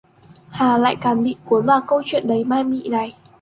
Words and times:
Hà 0.49 0.77
lại 0.77 0.95
càng 1.01 1.23
bị 1.23 1.35
cuốn 1.45 1.65
vào 1.65 1.81
câu 1.87 2.01
chuyện 2.05 2.27
đầy 2.27 2.43
ma 2.43 2.63
mị 2.63 2.89
này 2.89 3.15